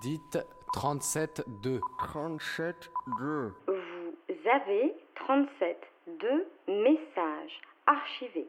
[0.00, 0.38] Dites
[0.74, 1.80] 37-2.
[1.98, 3.52] 37-2.
[3.66, 5.76] Vous avez 37
[6.06, 8.48] de messages archivés.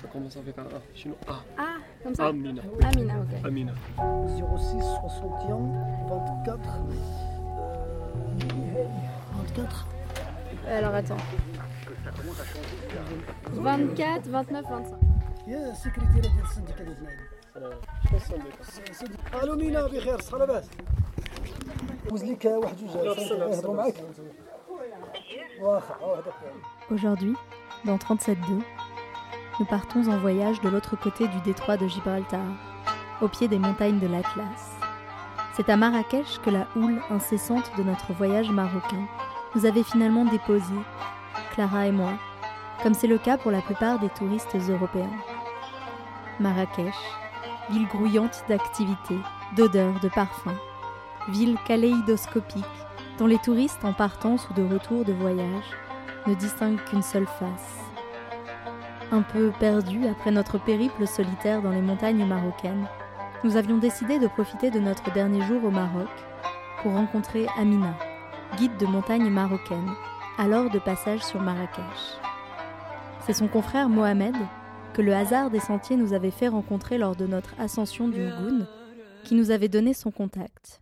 [0.00, 0.80] Ça commence avec un A.
[0.94, 1.42] Sinon A.
[1.58, 2.62] Ah, comme ça Amina.
[2.82, 3.44] Amina, ok.
[3.44, 3.72] Amina.
[4.56, 5.58] 06 61
[6.08, 6.60] 24
[8.40, 8.84] euh,
[9.34, 9.86] 24
[10.68, 11.16] Alors attends.
[13.52, 15.00] 24, 29, 25.
[17.55, 17.79] يا السكرتيرة
[18.09, 20.69] ديال السنديكة ديال اثنين الو مينا بخير صحة لاباس
[22.09, 23.95] دوز ليك واحد جوج يهضروا معاك
[25.61, 26.33] واخا هذاك
[26.91, 27.35] Aujourd'hui,
[27.85, 28.35] dans 37.2,
[29.59, 32.45] nous partons en voyage de l'autre côté du détroit de Gibraltar,
[33.21, 34.75] au pied des montagnes de l'Atlas.
[35.55, 39.07] C'est à Marrakech que la houle incessante de notre voyage marocain
[39.55, 40.83] nous avait finalement déposés,
[41.53, 42.13] Clara et moi,
[42.83, 45.17] comme c'est le cas pour la plupart des touristes européens.
[46.39, 46.93] Marrakech,
[47.70, 49.18] ville grouillante d'activités,
[49.56, 50.58] d'odeurs, de parfums,
[51.28, 52.64] ville kaléidoscopique
[53.18, 55.64] dont les touristes en partance ou de retour de voyage
[56.26, 57.78] ne distinguent qu'une seule face.
[59.12, 62.86] Un peu perdus après notre périple solitaire dans les montagnes marocaines,
[63.44, 66.08] nous avions décidé de profiter de notre dernier jour au Maroc
[66.82, 67.94] pour rencontrer Amina,
[68.56, 69.90] guide de montagne marocaine,
[70.38, 72.18] alors de passage sur Marrakech.
[73.26, 74.36] C'est son confrère Mohamed,
[74.92, 78.66] que le hasard des sentiers nous avait fait rencontrer lors de notre ascension du Ngoun,
[79.24, 80.80] qui nous avait donné son contact.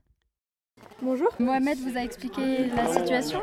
[1.01, 1.29] Bonjour.
[1.39, 3.41] Mohamed vous a expliqué la situation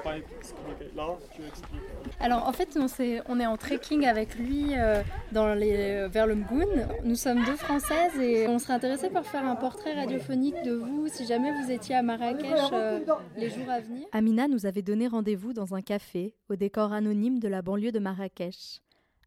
[0.95, 1.81] Là, tu expliques.
[2.19, 6.87] Alors en fait, on, est en trekking avec lui euh, dans les, vers le Mgoun.
[7.03, 11.07] Nous sommes deux Françaises et on serait intéressé par faire un portrait radiophonique de vous
[11.07, 12.99] si jamais vous étiez à Marrakech euh,
[13.37, 14.05] les jours à venir.
[14.11, 17.99] Amina nous avait donné rendez-vous dans un café au décor anonyme de la banlieue de
[17.99, 18.81] Marrakech,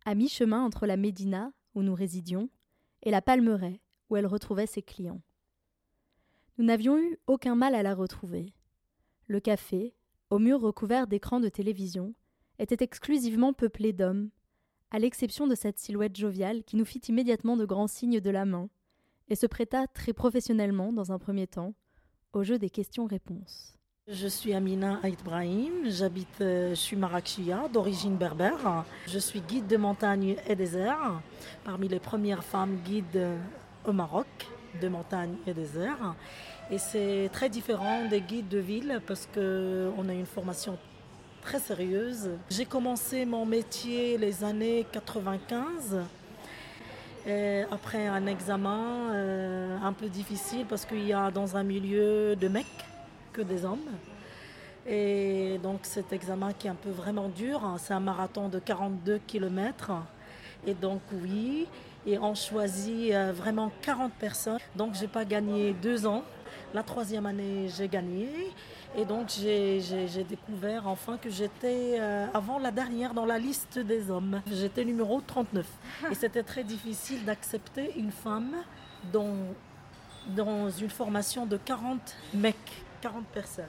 [0.08, 2.48] à mi-chemin entre la Médina, où nous résidions,
[3.02, 5.20] et la Palmeraie, où elle retrouvait ses clients.
[6.56, 8.54] Nous n'avions eu aucun mal à la retrouver.
[9.26, 9.94] Le café,
[10.30, 12.14] aux murs recouverts d'écrans de télévision,
[12.58, 14.30] était exclusivement peuplé d'hommes,
[14.90, 18.46] à l'exception de cette silhouette joviale qui nous fit immédiatement de grands signes de la
[18.46, 18.70] main,
[19.28, 21.74] et se prêta très professionnellement, dans un premier temps,
[22.32, 23.77] au jeu des questions-réponses.
[24.10, 26.96] Je suis Amina Aït Brahim, j'habite, euh, je suis
[27.70, 28.86] d'origine berbère.
[29.06, 31.20] Je suis guide de montagne et désert,
[31.62, 33.36] parmi les premières femmes guides euh,
[33.84, 34.26] au Maroc
[34.80, 36.14] de montagne et désert.
[36.70, 40.78] Et c'est très différent des guides de ville parce qu'on a une formation
[41.42, 42.30] très sérieuse.
[42.48, 45.98] J'ai commencé mon métier les années 95.
[47.26, 52.48] euh, après un examen un peu difficile parce qu'il y a dans un milieu de
[52.48, 52.64] mecs
[53.32, 53.90] que des hommes.
[54.86, 58.58] Et donc cet examen qui est un peu vraiment dur, hein, c'est un marathon de
[58.58, 59.92] 42 km.
[60.66, 61.66] Et donc oui,
[62.06, 64.58] et on choisit euh, vraiment 40 personnes.
[64.76, 66.24] Donc j'ai pas gagné deux ans.
[66.74, 68.28] La troisième année, j'ai gagné.
[68.96, 74.10] Et donc j'ai découvert enfin que j'étais euh, avant la dernière dans la liste des
[74.10, 74.40] hommes.
[74.50, 75.66] J'étais numéro 39.
[76.10, 78.56] Et c'était très difficile d'accepter une femme
[79.12, 79.34] dans,
[80.28, 82.56] dans une formation de 40 mecs,
[83.00, 83.64] 40 personnes.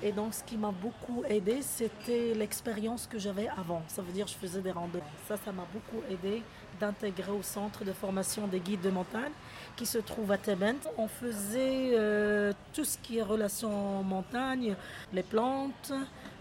[0.00, 3.82] Et donc, ce qui m'a beaucoup aidé, c'était l'expérience que j'avais avant.
[3.88, 5.02] Ça veut dire, je faisais des randonnées.
[5.26, 6.42] Ça, ça m'a beaucoup aidé
[6.78, 9.32] d'intégrer au centre de formation des guides de montagne
[9.76, 10.78] qui se trouve à Tebent.
[10.96, 14.76] On faisait euh, tout ce qui est relation montagne,
[15.12, 15.92] les plantes,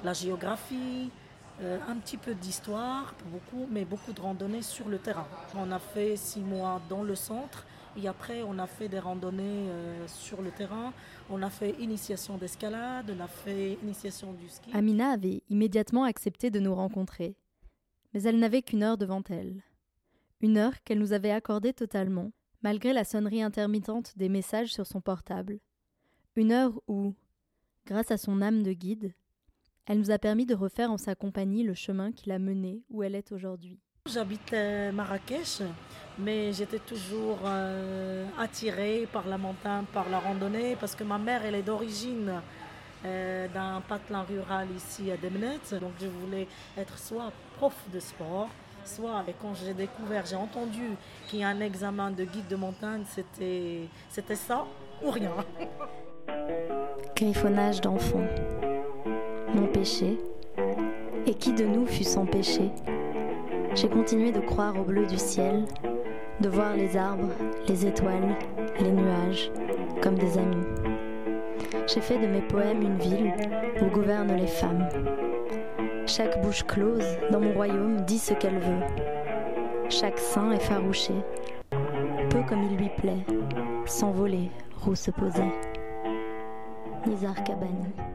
[0.03, 1.09] la géographie,
[1.63, 5.25] euh, un petit peu d'histoire, beaucoup, mais beaucoup de randonnées sur le terrain.
[5.55, 7.65] On a fait six mois dans le centre
[7.97, 10.93] et après on a fait des randonnées euh, sur le terrain.
[11.29, 14.69] On a fait initiation d'escalade, on a fait initiation du ski.
[14.73, 17.35] Amina avait immédiatement accepté de nous rencontrer.
[18.13, 19.61] Mais elle n'avait qu'une heure devant elle.
[20.41, 22.31] Une heure qu'elle nous avait accordée totalement,
[22.61, 25.59] malgré la sonnerie intermittente des messages sur son portable.
[26.35, 27.15] Une heure où,
[27.85, 29.13] grâce à son âme de guide,
[29.87, 33.03] elle nous a permis de refaire en sa compagnie le chemin qui l'a menée où
[33.03, 33.79] elle est aujourd'hui.
[34.07, 35.61] J'habitais Marrakech,
[36.17, 41.41] mais j'étais toujours euh, attirée par la montagne, par la randonnée, parce que ma mère,
[41.43, 42.31] elle est d'origine
[43.05, 45.59] euh, d'un patelin rural ici à Demnet.
[45.79, 48.47] Donc je voulais être soit prof de sport,
[48.85, 50.95] soit, et quand j'ai découvert, j'ai entendu
[51.27, 54.65] qu'il y a un examen de guide de montagne, c'était c'était ça
[55.03, 55.33] ou rien.
[57.15, 58.23] Griffonnage d'enfant.
[59.53, 60.17] Mon péché.
[61.25, 62.71] Et qui de nous fut sans péché?
[63.79, 65.63] J'ai continué de croire au bleu du ciel,
[66.41, 67.29] de voir les arbres,
[67.67, 68.35] les étoiles,
[68.79, 69.51] les nuages,
[70.01, 70.65] comme des amis.
[71.85, 73.31] J'ai fait de mes poèmes une ville
[73.79, 74.89] où gouvernent les femmes.
[76.07, 78.83] Chaque bouche close dans mon royaume dit ce qu'elle veut.
[79.89, 81.13] Chaque sein effarouché,
[82.31, 83.27] peu comme il lui plaît,
[83.85, 84.49] s'envolait,
[84.83, 85.53] Roux se posait.
[87.05, 88.06] Nizar Kabani.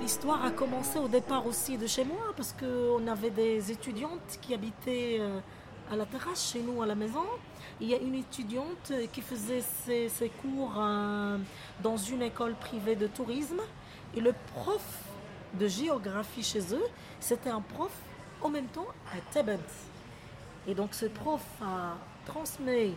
[0.00, 4.54] L'histoire a commencé au départ aussi de chez moi parce qu'on avait des étudiantes qui
[4.54, 5.40] habitaient euh,
[5.90, 7.24] à la terrasse chez nous à la maison.
[7.80, 11.38] Il y a une étudiante qui faisait ses, cours euh,
[11.82, 13.60] dans une école privée de tourisme
[14.16, 15.02] et le prof
[15.54, 16.86] de géographie chez eux,
[17.20, 17.92] c'était un prof
[18.42, 19.58] en même temps à Tebet.
[20.68, 21.96] Et donc ce prof a
[22.26, 22.94] transmis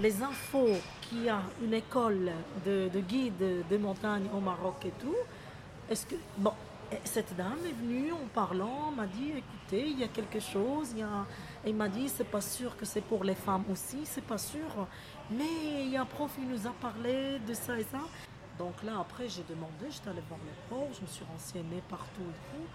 [0.00, 0.68] les infos
[1.02, 2.30] qu'il y a une école
[2.64, 5.14] de, de guide de montagne au Maroc et tout.
[5.88, 6.52] Est-ce que bon,
[7.04, 10.98] cette dame est venue en parlant, m'a dit écoutez, il y a quelque chose, il
[10.98, 11.24] y a
[11.66, 14.86] il m'a dit c'est pas sûr que c'est pour les femmes aussi, c'est pas sûr,
[15.30, 18.00] mais il y a un prof qui nous a parlé de ça et ça.
[18.58, 22.22] Donc là après j'ai demandé, j'étais allée voir le prof, je me suis renseignée partout
[22.22, 22.66] et tout.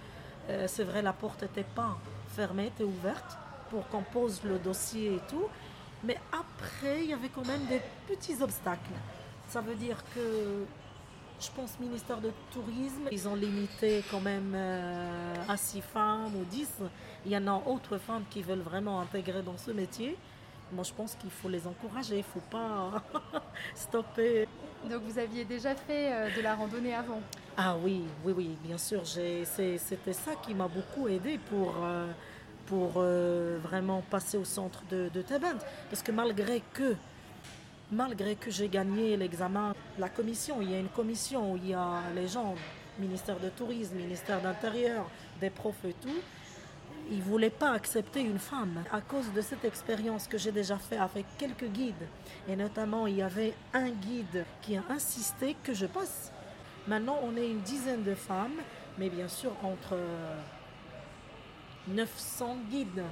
[0.49, 1.97] Euh, c'est vrai la porte n'était pas
[2.29, 3.37] fermée, était ouverte
[3.69, 5.47] pour qu'on pose le dossier et tout.
[6.03, 8.91] Mais après, il y avait quand même des petits obstacles.
[9.49, 10.65] Ça veut dire que
[11.41, 16.43] je pense ministère de Tourisme, ils ont limité quand même euh, à 6 femmes ou
[16.45, 16.67] 10.
[17.25, 20.17] Il y en a autres femmes qui veulent vraiment intégrer dans ce métier.
[20.71, 23.03] Moi, je pense qu'il faut les encourager, il ne faut pas
[23.75, 24.47] stopper.
[24.89, 27.21] Donc vous aviez déjà fait euh, de la randonnée avant?
[27.57, 29.01] Ah oui, oui, oui, bien sûr.
[29.05, 32.07] C'était ça qui m'a beaucoup aidé pour, euh,
[32.67, 35.23] pour euh, vraiment passer au centre de, de.
[35.89, 36.95] Parce que malgré que,
[37.91, 41.73] malgré que j'ai gagné l'examen, la commission, il y a une commission où il y
[41.73, 42.55] a les gens,
[42.99, 45.09] ministère de Tourisme, ministère d'Intérieur,
[45.39, 46.09] des profs et tout,
[47.09, 48.83] ils ne voulaient pas accepter une femme.
[48.91, 52.07] À cause de cette expérience que j'ai déjà fait avec quelques guides,
[52.47, 56.31] et notamment il y avait un guide qui a insisté que je passe.
[56.87, 58.61] Maintenant, on est une dizaine de femmes,
[58.97, 60.41] mais bien sûr entre euh,
[61.87, 63.03] 900 guides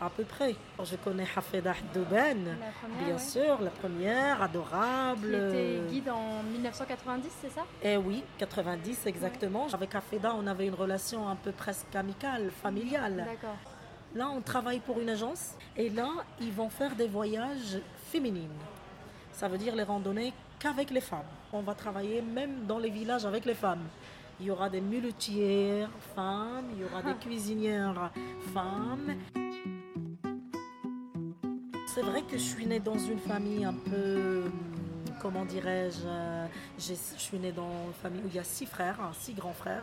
[0.00, 0.54] à peu près.
[0.82, 2.56] Je connais Hafedah première,
[3.04, 3.18] bien ouais.
[3.18, 5.30] sûr, la première, adorable.
[5.30, 7.64] Qui était guide en 1990, c'est ça?
[7.82, 9.66] Eh oui, 90 exactement.
[9.72, 13.16] Avec Hafeda, on avait une relation un peu presque amicale, familiale.
[13.16, 13.56] D'accord.
[14.14, 16.08] Là, on travaille pour une agence et là,
[16.40, 17.80] ils vont faire des voyages
[18.10, 18.48] féminines.
[19.32, 21.26] Ça veut dire les randonnées qu'avec les femmes.
[21.52, 23.84] On va travailler même dans les villages avec les femmes.
[24.40, 28.12] Il y aura des muletières femmes, il y aura des cuisinières
[28.54, 29.16] femmes.
[31.86, 34.44] C'est vrai que je suis née dans une famille un peu,
[35.20, 36.46] comment dirais-je, euh,
[36.78, 39.52] je suis née dans une famille où il y a six frères, hein, six grands
[39.52, 39.82] frères.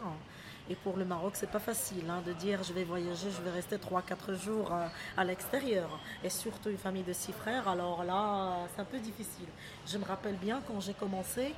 [0.70, 3.52] Et pour le Maroc, c'est pas facile hein, de dire je vais voyager, je vais
[3.52, 4.88] rester 3-4 jours euh,
[5.18, 6.00] à l'extérieur.
[6.24, 9.50] Et surtout une famille de six frères, alors là, c'est un peu difficile.
[9.86, 11.54] Je me rappelle bien quand j'ai commencé,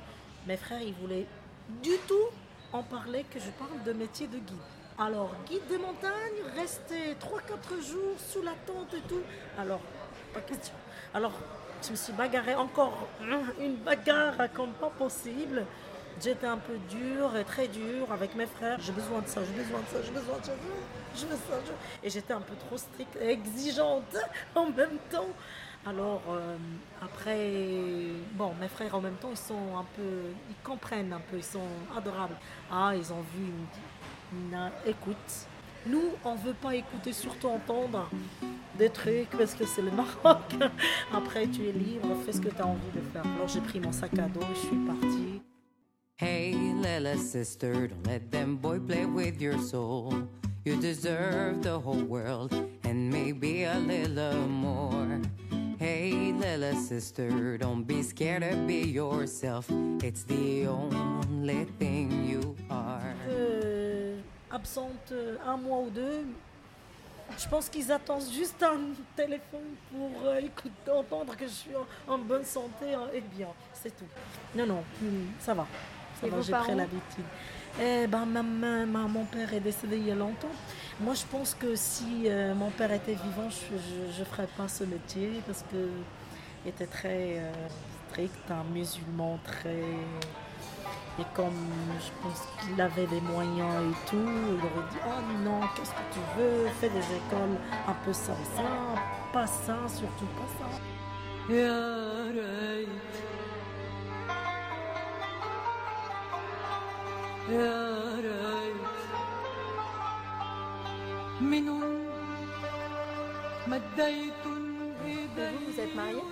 [0.48, 1.26] mes frères, ils voulaient
[1.82, 2.28] du tout
[2.72, 4.56] en parler que je parle de métier de guide.
[4.98, 9.22] Alors, guide de montagne, rester 3-4 jours sous la tente et tout.
[9.58, 9.80] Alors,
[10.34, 10.74] pas question.
[11.14, 11.32] Alors,
[11.82, 13.06] je me suis bagarrée encore
[13.60, 15.64] une bagarre comme pas possible.
[16.20, 18.78] J'étais un peu dure et très dure avec mes frères.
[18.80, 20.52] J'ai besoin de ça, j'ai besoin de ça, j'ai besoin de ça,
[22.02, 24.16] Et j'étais un peu trop stricte et exigeante
[24.56, 25.28] en même temps.
[25.86, 26.56] Alors euh,
[27.00, 27.52] après,
[28.34, 31.44] bon, mes frères en même temps, ils sont un peu, ils comprennent un peu, ils
[31.44, 32.36] sont adorables.
[32.70, 35.46] Ah, ils ont vu, me disent, Na, écoute,
[35.86, 38.10] nous, on veut pas écouter, surtout entendre
[38.78, 39.90] des trucs parce que c'est le
[40.24, 40.54] Maroc.
[41.12, 43.24] Après, tu es libre, fais ce que tu as envie de faire.
[43.36, 45.42] Alors j'ai pris mon sac à dos et je suis partie.
[46.20, 46.54] Hey,
[47.16, 50.12] sister, don't let them boy play with your soul.
[50.64, 52.52] You deserve the whole world
[52.84, 55.20] and maybe a little more.
[55.88, 59.70] Hey, Lila sister, don't be scared to be yourself.
[60.02, 63.14] It's the only thing you are.
[63.26, 66.26] Euh, absente euh, un mois ou deux.
[67.38, 71.70] Je pense qu'ils attendent juste un téléphone pour euh, écouter, entendre que je suis
[72.06, 73.48] en, bonne santé hein, et bien.
[73.72, 74.04] C'est tout.
[74.54, 74.84] Non, non,
[75.40, 75.66] ça va.
[76.20, 77.24] Ça Et va, vos j'ai pris l'habitude.
[77.80, 80.48] Eh ben, ma, ma- ma- mon père est décédé il y a longtemps.
[81.00, 84.84] Moi, je pense que si euh, mon père était vivant, je ne ferais pas ce
[84.84, 85.88] métier parce que
[86.64, 87.52] il était très euh,
[88.10, 89.84] strict, un musulman très.
[91.20, 91.54] Et comme
[92.00, 96.06] je pense qu'il avait des moyens et tout, il aurait dit Oh non, qu'est-ce que
[96.12, 96.66] tu veux?
[96.80, 97.56] Fais des écoles
[97.88, 98.62] un peu ça et ça,
[99.32, 100.78] pas ça, surtout pas ça.
[114.44, 116.22] Vous, vous êtes mariée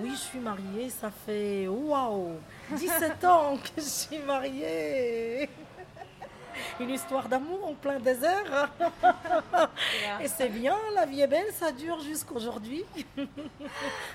[0.00, 2.34] Oui, je suis mariée, ça fait waouh
[2.70, 5.48] 17 ans que je suis mariée
[6.80, 8.70] Une histoire d'amour en plein désert.
[10.20, 12.84] Et c'est bien, la vie est belle, ça dure jusqu'aujourd'hui.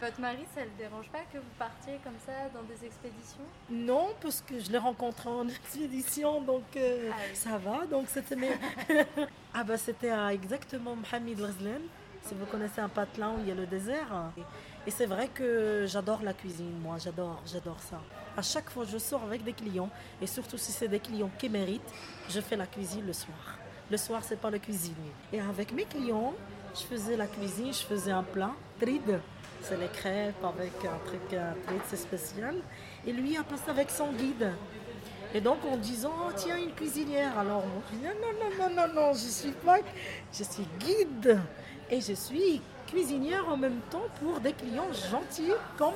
[0.01, 3.43] Votre mari, ça ne le dérange pas que vous partiez comme ça dans des expéditions?
[3.69, 7.35] Non, parce que je l'ai rencontré en expédition, donc euh, Ah oui.
[7.35, 7.85] ça va.
[7.85, 8.51] Donc c'était mes...
[9.53, 11.81] ah bah c'était à exactement Mohamed Ghazlan.
[12.23, 14.31] Si vous connaissez un patelin où il y a le désert.
[14.87, 17.99] Et c'est vrai que j'adore la cuisine, moi, j'adore, j'adore ça.
[18.37, 19.89] À chaque fois, je sors avec des clients,
[20.21, 21.93] et surtout si c'est des clients qui méritent,
[22.29, 23.57] je fais la cuisine le soir.
[23.89, 25.13] Le soir, c'est pas le cuisinier.
[25.31, 26.33] Et avec mes clients,
[26.73, 29.19] je faisais la cuisine, je faisais un plat, trid,
[29.61, 32.55] c'est les crêpes avec un truc, un trid, c'est spécial.
[33.07, 34.51] Et lui a passé avec son guide.
[35.33, 37.37] Et donc en disant, oh, tiens, une cuisinière.
[37.39, 39.77] Alors moi, non, non, non, non, non, je suis pas,
[40.33, 41.39] je suis guide.
[41.89, 45.93] Et je suis cuisinière en même temps pour des clients gentils comme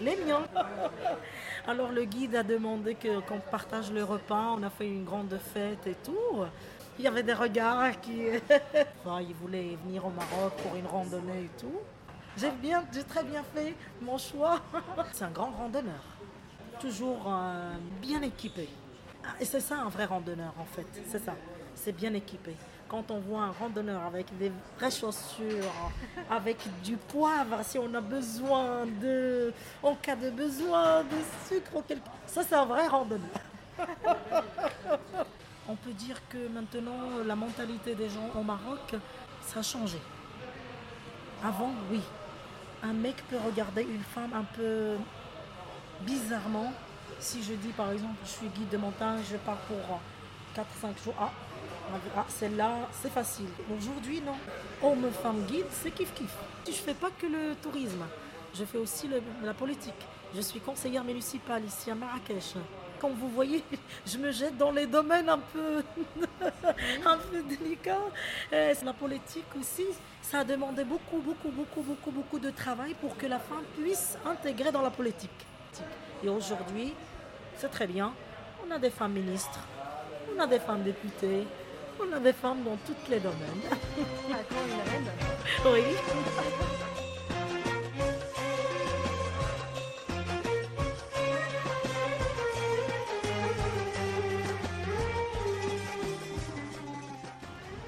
[0.00, 0.42] les miens.
[1.66, 5.86] Alors le guide a demandé qu'on partage le repas, on a fait une grande fête
[5.86, 6.44] et tout.
[6.98, 8.26] Il y avait des regards qui...
[9.04, 11.80] Enfin, ils voulaient venir au Maroc pour une randonnée et tout.
[12.36, 14.60] J'ai très bien fait mon choix.
[15.12, 16.02] C'est un grand randonneur,
[16.80, 18.68] toujours euh, bien équipé.
[19.24, 21.34] Ah, Et c'est ça un vrai randonneur en fait, c'est ça,
[21.74, 22.56] c'est bien équipé.
[22.90, 25.92] Quand on voit un randonneur avec des vraies chaussures,
[26.28, 31.16] avec du poivre, si on a besoin de, en cas de besoin de
[31.48, 33.28] sucre quelque, ça c'est un vrai randonneur.
[35.68, 38.96] on peut dire que maintenant la mentalité des gens au Maroc,
[39.40, 39.98] ça a changé.
[41.44, 42.00] Avant, oui,
[42.82, 44.96] un mec peut regarder une femme un peu
[46.00, 46.72] bizarrement.
[47.20, 50.00] Si je dis par exemple, je suis guide de montagne, je pars pour
[50.56, 51.14] 4-5 jours.
[51.20, 51.30] Ah,
[52.16, 53.48] ah, celle-là, c'est facile.
[53.76, 54.36] Aujourd'hui, non.
[54.82, 56.30] Homme, femme, guide, c'est kiff-kiff.
[56.66, 58.04] Je ne fais pas que le tourisme,
[58.54, 59.08] je fais aussi
[59.42, 60.06] la politique.
[60.34, 62.54] Je suis conseillère municipale ici à Marrakech.
[63.00, 63.64] Comme vous voyez,
[64.06, 65.82] je me jette dans les domaines un peu,
[67.06, 67.96] un peu délicats.
[68.52, 69.86] Euh, la politique aussi,
[70.22, 74.16] ça a demandé beaucoup, beaucoup, beaucoup, beaucoup, beaucoup de travail pour que la femme puisse
[74.24, 75.30] intégrer dans la politique.
[76.22, 76.92] Et aujourd'hui,
[77.56, 78.12] c'est très bien.
[78.66, 79.60] On a des femmes ministres,
[80.36, 81.46] on a des femmes députées,
[82.02, 83.36] on a des femmes dans tous les domaines.
[85.62, 85.82] Oui.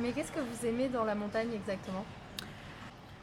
[0.01, 2.05] Mais qu'est-ce que vous aimez dans la montagne exactement?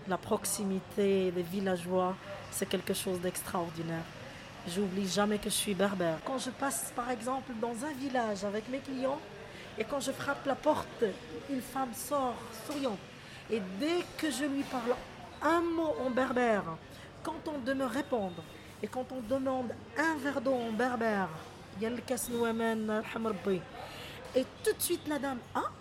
[0.08, 2.16] La proximité des villageois,
[2.50, 4.04] c'est quelque chose d'extraordinaire.
[4.68, 6.18] J'oublie jamais que je suis berbère.
[6.26, 9.20] Quand je passe par exemple dans un village avec mes clients
[9.80, 11.06] et quand je frappe la porte,
[11.50, 12.36] une femme sort
[12.68, 12.98] souriant.
[13.50, 14.94] Et dès que je lui parle
[15.42, 16.66] un mot en berbère,
[17.24, 18.44] quand on de me répondre,
[18.84, 21.30] et quand on demande un verre d'eau en berbère,
[21.82, 21.88] et
[24.64, 25.72] tout de suite la dame, ah,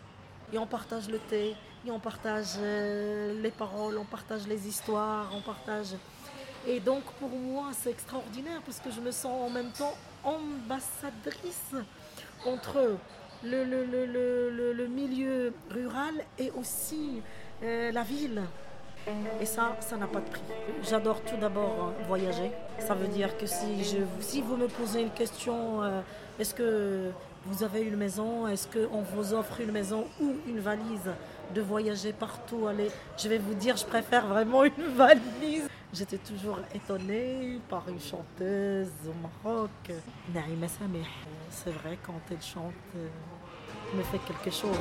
[0.52, 5.28] et on partage le thé, et on partage euh, les paroles, on partage les histoires,
[5.34, 5.96] on partage.
[6.66, 11.74] Et donc pour moi c'est extraordinaire parce que je me sens en même temps ambassadrice
[12.46, 12.96] entre
[13.44, 17.22] le, le, le, le, milieu rural et aussi
[17.62, 18.42] euh, la ville.
[19.40, 20.42] Et ça, ça n'a pas de prix.
[20.82, 22.50] J'adore tout d'abord euh, voyager.
[22.78, 26.00] Ça veut dire que si, je, si vous me posez une question, euh,
[26.38, 27.10] est-ce que
[27.46, 31.10] vous avez une maison, est-ce qu'on vous offre une maison ou une valise
[31.54, 35.68] de voyager partout, aller, je vais vous dire, je préfère vraiment une valise.
[35.94, 39.70] J'étais toujours étonnée par une chanteuse au Maroc,
[40.34, 41.06] Naïma Sameh.
[41.50, 43.08] C'est vrai, quand elle chante, euh,
[43.94, 44.76] me fait quelque chose.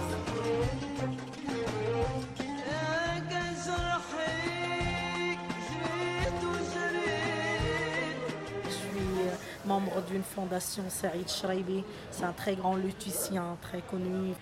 [8.65, 11.83] Je suis euh, membre d'une fondation Sarid Shraibi.
[12.11, 14.33] C'est un très grand luthicien, très connu.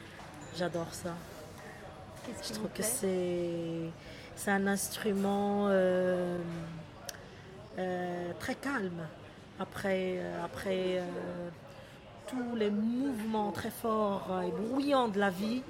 [0.58, 1.14] J'adore ça.
[2.42, 3.92] Je trouve que c'est
[4.36, 6.38] c'est un instrument euh,
[7.80, 9.08] euh, très calme.
[9.60, 11.50] Après, après euh,
[12.28, 15.62] tous les mouvements très forts et bruyants de la vie,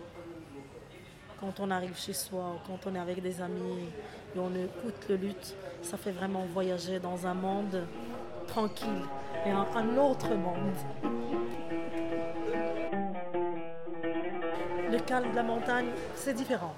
[1.39, 3.89] quand on arrive chez soi, quand on est avec des amis
[4.35, 7.85] et on écoute le luth, ça fait vraiment voyager dans un monde
[8.47, 9.03] tranquille
[9.45, 10.75] et un autre monde.
[14.91, 16.73] Le calme de la montagne, c'est différent.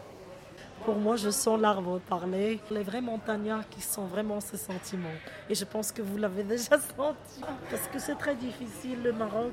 [0.88, 2.62] Pour moi, je sens l'arbre parler.
[2.72, 5.18] Les vrais montagnards qui sont vraiment ces sentiments.
[5.50, 7.42] Et je pense que vous l'avez déjà senti.
[7.70, 9.52] Parce que c'est très difficile, le Maroc.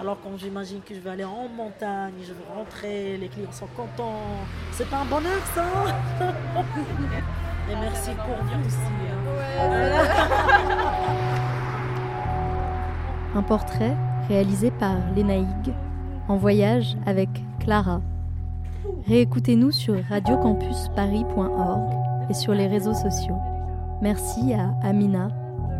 [0.00, 3.68] Alors quand j'imagine que je vais aller en montagne, je vais rentrer, les clients sont
[3.76, 4.18] contents.
[4.72, 5.64] C'est pas un bonheur, ça?
[7.70, 8.76] Et merci pour vous aussi.
[9.12, 9.18] hein.
[13.36, 13.96] Un portrait
[14.28, 15.72] réalisé par Lénaïg
[16.26, 17.28] en voyage avec
[17.60, 18.00] Clara.
[19.06, 23.36] Réécoutez-nous sur radiocampusparis.org et sur les réseaux sociaux.
[24.00, 25.28] Merci à Amina,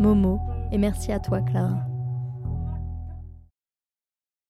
[0.00, 1.91] Momo et merci à toi Clara.